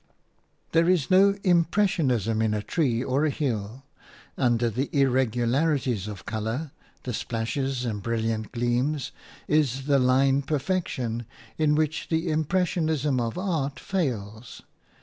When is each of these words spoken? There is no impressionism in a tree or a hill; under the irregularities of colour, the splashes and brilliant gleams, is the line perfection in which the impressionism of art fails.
There 0.71 0.89
is 0.89 1.11
no 1.11 1.35
impressionism 1.43 2.41
in 2.41 2.55
a 2.55 2.63
tree 2.63 3.03
or 3.03 3.23
a 3.23 3.29
hill; 3.29 3.83
under 4.35 4.67
the 4.67 4.89
irregularities 4.91 6.07
of 6.07 6.25
colour, 6.25 6.71
the 7.03 7.13
splashes 7.13 7.85
and 7.85 8.01
brilliant 8.01 8.51
gleams, 8.51 9.11
is 9.47 9.85
the 9.85 9.99
line 9.99 10.41
perfection 10.41 11.27
in 11.59 11.75
which 11.75 12.07
the 12.09 12.31
impressionism 12.31 13.21
of 13.21 13.37
art 13.37 13.79
fails. 13.79 14.63